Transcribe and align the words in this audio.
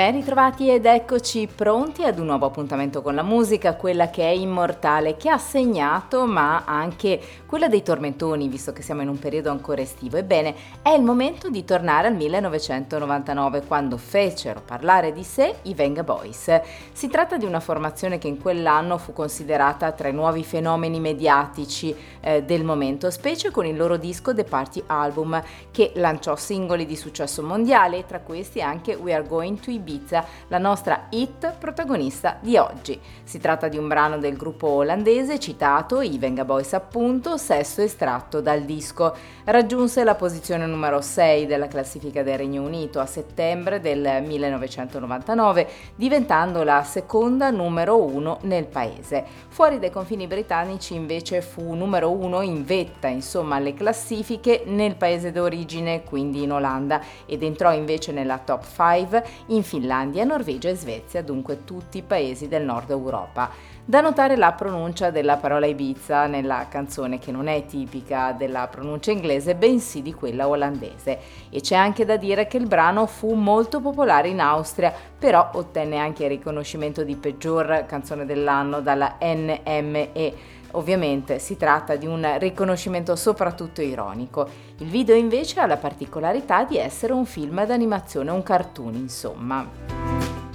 Ben 0.00 0.12
ritrovati 0.12 0.70
ed 0.70 0.86
eccoci 0.86 1.46
pronti 1.54 2.04
ad 2.04 2.18
un 2.18 2.24
nuovo 2.24 2.46
appuntamento 2.46 3.02
con 3.02 3.14
la 3.14 3.22
musica, 3.22 3.74
quella 3.74 4.08
che 4.08 4.22
è 4.22 4.32
immortale, 4.32 5.18
che 5.18 5.28
ha 5.28 5.36
segnato 5.36 6.24
ma 6.24 6.64
anche 6.64 7.20
quella 7.44 7.68
dei 7.68 7.82
tormentoni, 7.82 8.48
visto 8.48 8.72
che 8.72 8.80
siamo 8.80 9.02
in 9.02 9.08
un 9.08 9.18
periodo 9.18 9.50
ancora 9.50 9.82
estivo. 9.82 10.16
Ebbene, 10.16 10.54
è 10.80 10.88
il 10.92 11.02
momento 11.02 11.50
di 11.50 11.66
tornare 11.66 12.06
al 12.06 12.14
1999, 12.14 13.64
quando 13.66 13.98
fecero 13.98 14.62
parlare 14.64 15.12
di 15.12 15.22
sé 15.22 15.56
i 15.64 15.74
Venga 15.74 16.02
Boys. 16.02 16.48
Si 16.92 17.08
tratta 17.08 17.36
di 17.36 17.44
una 17.44 17.60
formazione 17.60 18.16
che 18.16 18.28
in 18.28 18.40
quell'anno 18.40 18.96
fu 18.96 19.12
considerata 19.12 19.92
tra 19.92 20.08
i 20.08 20.14
nuovi 20.14 20.44
fenomeni 20.44 20.98
mediatici 20.98 21.94
eh, 22.20 22.42
del 22.42 22.64
momento, 22.64 23.10
specie 23.10 23.50
con 23.50 23.66
il 23.66 23.76
loro 23.76 23.98
disco 23.98 24.34
The 24.34 24.44
Party 24.44 24.82
Album, 24.86 25.42
che 25.70 25.92
lanciò 25.96 26.36
singoli 26.36 26.86
di 26.86 26.96
successo 26.96 27.42
mondiale, 27.42 28.06
tra 28.06 28.20
questi 28.20 28.62
anche 28.62 28.94
We 28.94 29.12
Are 29.12 29.28
Going 29.28 29.60
to 29.60 29.70
Ibiza 29.70 29.88
Ibiza, 29.90 30.24
la 30.48 30.58
nostra 30.58 31.06
hit 31.10 31.54
protagonista 31.58 32.36
di 32.40 32.56
oggi. 32.56 33.00
Si 33.24 33.38
tratta 33.38 33.68
di 33.68 33.76
un 33.76 33.88
brano 33.88 34.18
del 34.18 34.36
gruppo 34.36 34.68
olandese 34.68 35.38
citato, 35.40 36.00
i 36.00 36.16
Venga 36.18 36.44
Boys 36.44 36.72
appunto, 36.74 37.36
sesto 37.36 37.82
estratto 37.82 38.40
dal 38.40 38.62
disco. 38.62 39.14
Raggiunse 39.44 40.04
la 40.04 40.14
posizione 40.14 40.66
numero 40.66 41.00
6 41.00 41.46
della 41.46 41.66
classifica 41.66 42.22
del 42.22 42.38
Regno 42.38 42.62
Unito 42.62 43.00
a 43.00 43.06
settembre 43.06 43.80
del 43.80 44.22
1999, 44.24 45.68
diventando 45.96 46.62
la 46.62 46.82
seconda 46.84 47.50
numero 47.50 48.00
1 48.02 48.38
nel 48.42 48.66
paese. 48.66 49.24
Fuori 49.48 49.78
dai 49.78 49.90
confini 49.90 50.26
britannici 50.26 50.94
invece 50.94 51.40
fu 51.40 51.74
numero 51.74 52.10
1 52.10 52.42
in 52.42 52.64
vetta, 52.64 53.08
insomma, 53.08 53.56
alle 53.56 53.74
classifiche 53.74 54.62
nel 54.66 54.94
paese 54.94 55.32
d'origine, 55.32 56.04
quindi 56.04 56.42
in 56.42 56.52
Olanda, 56.52 57.00
ed 57.26 57.42
entrò 57.42 57.72
invece 57.72 58.12
nella 58.12 58.38
top 58.38 58.64
5 58.64 59.24
in 59.46 59.62
Finlandia, 59.70 60.24
Norvegia 60.24 60.68
e 60.68 60.74
Svezia, 60.74 61.22
dunque 61.22 61.62
tutti 61.62 61.98
i 61.98 62.02
paesi 62.02 62.48
del 62.48 62.64
nord 62.64 62.90
Europa. 62.90 63.52
Da 63.90 64.00
notare 64.00 64.36
la 64.36 64.52
pronuncia 64.52 65.10
della 65.10 65.36
parola 65.36 65.66
Ibiza 65.66 66.28
nella 66.28 66.68
canzone 66.68 67.18
che 67.18 67.32
non 67.32 67.48
è 67.48 67.66
tipica 67.66 68.30
della 68.30 68.68
pronuncia 68.68 69.10
inglese 69.10 69.56
bensì 69.56 70.00
di 70.00 70.14
quella 70.14 70.46
olandese. 70.46 71.18
E 71.50 71.60
c'è 71.60 71.74
anche 71.74 72.04
da 72.04 72.16
dire 72.16 72.46
che 72.46 72.56
il 72.56 72.68
brano 72.68 73.06
fu 73.06 73.34
molto 73.34 73.80
popolare 73.80 74.28
in 74.28 74.38
Austria 74.38 74.94
però 75.18 75.50
ottenne 75.54 75.98
anche 75.98 76.22
il 76.22 76.28
riconoscimento 76.28 77.02
di 77.02 77.16
peggior 77.16 77.84
canzone 77.88 78.24
dell'anno 78.26 78.80
dalla 78.80 79.16
NME 79.20 80.58
Ovviamente 80.74 81.40
si 81.40 81.56
tratta 81.56 81.96
di 81.96 82.06
un 82.06 82.36
riconoscimento 82.38 83.16
soprattutto 83.16 83.82
ironico. 83.82 84.48
Il 84.78 84.86
video 84.86 85.16
invece 85.16 85.58
ha 85.58 85.66
la 85.66 85.78
particolarità 85.78 86.62
di 86.62 86.76
essere 86.76 87.12
un 87.12 87.24
film 87.24 87.66
d'animazione, 87.66 88.30
un 88.30 88.44
cartoon 88.44 88.94
insomma 88.94 89.99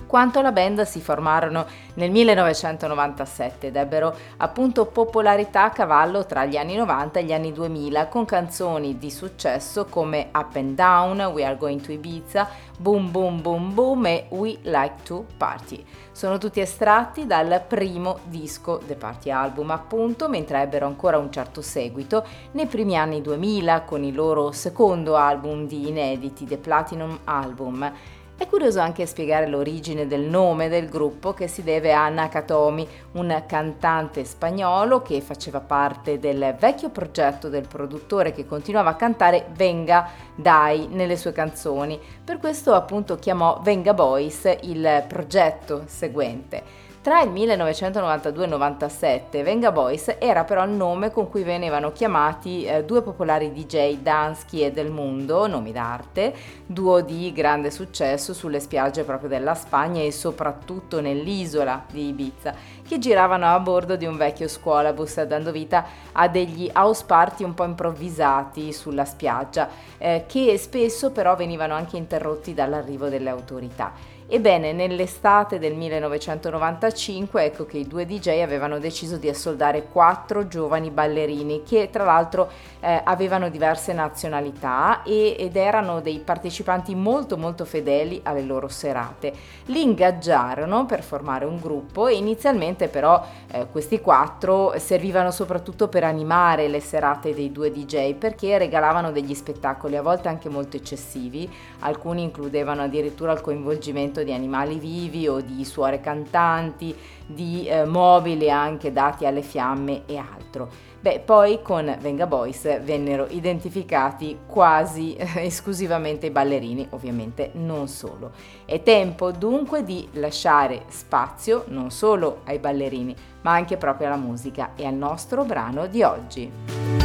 quanto 0.05 0.41
la 0.41 0.51
band 0.51 0.81
si 0.83 1.01
formarono 1.01 1.65
nel 1.95 2.11
1997 2.11 3.67
ed 3.67 3.75
ebbero 3.75 4.15
appunto 4.37 4.85
popolarità 4.85 5.63
a 5.63 5.69
cavallo 5.69 6.25
tra 6.25 6.45
gli 6.45 6.57
anni 6.57 6.75
90 6.75 7.19
e 7.19 7.23
gli 7.23 7.33
anni 7.33 7.51
2000 7.51 8.07
con 8.07 8.25
canzoni 8.25 8.97
di 8.97 9.11
successo 9.11 9.85
come 9.85 10.29
Up 10.33 10.55
and 10.55 10.75
Down, 10.75 11.21
We 11.33 11.43
Are 11.43 11.57
Going 11.57 11.81
to 11.81 11.91
Ibiza, 11.91 12.47
Boom 12.77 13.11
Boom 13.11 13.41
Boom 13.41 13.73
Boom 13.73 14.05
e 14.05 14.25
We 14.29 14.57
Like 14.63 14.95
to 15.03 15.25
Party. 15.37 15.83
Sono 16.11 16.37
tutti 16.37 16.61
estratti 16.61 17.25
dal 17.25 17.61
primo 17.67 18.19
disco 18.23 18.81
The 18.85 18.95
Party 18.95 19.31
Album 19.31 19.71
appunto, 19.71 20.29
mentre 20.29 20.61
ebbero 20.61 20.85
ancora 20.85 21.17
un 21.17 21.31
certo 21.31 21.61
seguito 21.61 22.25
nei 22.51 22.67
primi 22.67 22.97
anni 22.97 23.21
2000 23.21 23.81
con 23.81 24.03
il 24.03 24.15
loro 24.15 24.51
secondo 24.51 25.17
album 25.17 25.67
di 25.67 25.89
inediti, 25.89 26.45
The 26.45 26.57
Platinum 26.57 27.19
Album. 27.25 27.91
È 28.37 28.47
curioso 28.47 28.81
anche 28.81 29.05
spiegare 29.05 29.47
l'origine 29.47 30.07
del 30.07 30.23
nome 30.23 30.67
del 30.67 30.89
gruppo 30.89 31.33
che 31.33 31.47
si 31.47 31.63
deve 31.63 31.93
a 31.93 32.09
Nakatomi, 32.09 32.85
un 33.13 33.43
cantante 33.47 34.25
spagnolo 34.25 35.01
che 35.01 35.21
faceva 35.21 35.61
parte 35.61 36.19
del 36.19 36.53
vecchio 36.59 36.89
progetto 36.89 37.47
del 37.47 37.65
produttore 37.65 38.33
che 38.33 38.45
continuava 38.45 38.89
a 38.89 38.95
cantare 38.95 39.45
Venga 39.53 40.09
Dai 40.35 40.87
nelle 40.91 41.15
sue 41.15 41.31
canzoni. 41.31 41.97
Per 42.25 42.37
questo 42.37 42.73
appunto 42.73 43.15
chiamò 43.15 43.61
Venga 43.63 43.93
Boys 43.93 44.53
il 44.63 45.05
progetto 45.07 45.83
seguente. 45.85 46.84
Tra 47.05 47.21
il 47.21 47.29
1992 47.29 48.41
e 48.41 48.45
il 48.47 48.51
97 48.51 49.43
Venga 49.43 49.71
Boys 49.71 50.15
era 50.17 50.43
però 50.43 50.63
il 50.65 50.71
nome 50.71 51.11
con 51.11 51.29
cui 51.29 51.43
venivano 51.43 51.91
chiamati 51.91 52.65
eh, 52.65 52.83
due 52.83 53.03
popolari 53.03 53.53
DJ 53.53 53.99
Dansky 53.99 54.63
e 54.63 54.71
Del 54.71 54.89
Mundo, 54.89 55.45
nomi 55.45 55.71
d'arte, 55.71 56.33
duo 56.65 57.01
di 57.01 57.31
grande 57.31 57.69
successo 57.69 58.33
sulle 58.33 58.59
spiagge 58.59 59.03
proprio 59.03 59.29
della 59.29 59.53
Spagna 59.53 60.01
e 60.01 60.11
soprattutto 60.11 60.99
nell'isola 60.99 61.85
di 61.91 62.07
Ibiza, 62.07 62.55
che 62.87 62.97
giravano 62.97 63.53
a 63.53 63.59
bordo 63.59 63.95
di 63.95 64.07
un 64.07 64.17
vecchio 64.17 64.47
scuolabus 64.47 65.21
dando 65.25 65.51
vita 65.51 65.85
a 66.11 66.27
degli 66.27 66.71
house 66.73 67.03
party 67.05 67.43
un 67.43 67.53
po' 67.53 67.65
improvvisati 67.65 68.73
sulla 68.73 69.05
spiaggia, 69.05 69.69
eh, 69.99 70.23
che 70.27 70.57
spesso 70.57 71.11
però 71.11 71.35
venivano 71.35 71.75
anche 71.75 71.97
interrotti 71.97 72.55
dall'arrivo 72.55 73.09
delle 73.09 73.29
autorità. 73.29 74.14
Ebbene, 74.27 74.73
nell'estate 74.73 75.59
del 75.59 75.75
1995 75.75 77.43
ecco 77.43 77.65
che 77.67 77.77
i 77.77 77.85
due 77.87 78.07
DJ 78.07 78.41
avevano 78.41 78.79
deciso 78.79 79.17
di 79.17 79.29
assoldare 79.29 79.83
quattro 79.83 80.47
giovani 80.47 80.89
ballerini 80.89 81.61
che 81.61 81.91
tra 81.91 82.05
l'altro 82.05 82.49
eh, 82.79 83.01
avevano 83.03 83.49
diverse 83.49 83.93
nazionalità 83.93 85.03
e, 85.03 85.35
ed 85.37 85.55
erano 85.55 86.01
dei 86.01 86.17
partecipanti 86.17 86.95
molto 86.95 87.37
molto 87.37 87.65
fedeli 87.65 88.19
alle 88.23 88.41
loro 88.41 88.67
serate. 88.67 89.31
Li 89.65 89.83
ingaggiarono 89.83 90.87
per 90.87 91.03
formare 91.03 91.45
un 91.45 91.59
gruppo 91.59 92.07
e 92.07 92.15
inizialmente 92.15 92.87
però 92.87 93.23
eh, 93.51 93.67
questi 93.71 94.01
quattro 94.01 94.73
servivano 94.79 95.29
soprattutto 95.29 95.87
per 95.87 96.03
animare 96.03 96.67
le 96.67 96.79
serate 96.79 97.35
dei 97.35 97.51
due 97.51 97.71
DJ 97.71 98.15
perché 98.15 98.57
regalavano 98.57 99.11
degli 99.11 99.35
spettacoli 99.35 99.95
a 99.95 100.01
volte 100.01 100.29
anche 100.29 100.49
molto 100.49 100.77
eccessivi, 100.77 101.47
alcuni 101.81 102.23
includevano 102.23 102.81
addirittura 102.81 103.31
il 103.31 103.41
coinvolgimento 103.41 104.13
di 104.23 104.33
animali 104.33 104.77
vivi 104.77 105.27
o 105.27 105.41
di 105.41 105.63
suore 105.65 105.99
cantanti, 105.99 106.95
di 107.25 107.67
eh, 107.67 107.85
mobili 107.85 108.49
anche 108.49 108.91
dati 108.91 109.25
alle 109.25 109.41
fiamme 109.41 110.03
e 110.05 110.17
altro. 110.17 110.93
Beh, 111.05 111.21
poi 111.23 111.61
con 111.61 111.95
Venga 111.99 112.25
Boys 112.25 112.81
vennero 112.81 113.27
identificati 113.29 114.39
quasi 114.47 115.13
eh, 115.15 115.45
esclusivamente 115.45 116.25
i 116.25 116.31
ballerini, 116.31 116.87
ovviamente 116.91 117.51
non 117.53 117.87
solo. 117.87 118.31
È 118.65 118.81
tempo 118.81 119.31
dunque 119.31 119.83
di 119.83 120.07
lasciare 120.13 120.85
spazio 120.87 121.65
non 121.67 121.91
solo 121.91 122.39
ai 122.45 122.57
ballerini, 122.57 123.15
ma 123.41 123.53
anche 123.53 123.77
proprio 123.77 124.07
alla 124.07 124.17
musica 124.17 124.71
e 124.75 124.85
al 124.85 124.95
nostro 124.95 125.43
brano 125.43 125.85
di 125.85 126.01
oggi. 126.01 127.04